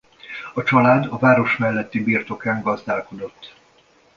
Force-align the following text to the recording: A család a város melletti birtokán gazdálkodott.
A 0.53 0.63
család 0.63 1.05
a 1.09 1.17
város 1.17 1.57
melletti 1.57 2.03
birtokán 2.03 2.61
gazdálkodott. 2.61 3.53